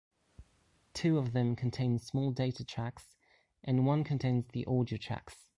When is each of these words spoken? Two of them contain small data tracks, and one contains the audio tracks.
Two 0.95 1.19
of 1.19 1.31
them 1.31 1.55
contain 1.55 1.99
small 1.99 2.31
data 2.31 2.65
tracks, 2.65 3.15
and 3.63 3.85
one 3.85 4.03
contains 4.03 4.47
the 4.47 4.65
audio 4.65 4.97
tracks. 4.97 5.45